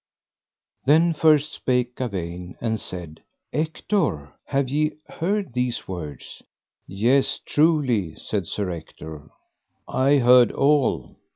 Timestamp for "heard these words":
5.07-6.41